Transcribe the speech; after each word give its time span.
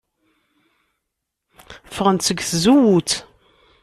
Ffɣent 1.95 2.25
seg 2.27 2.39
tzewwut. 2.41 3.11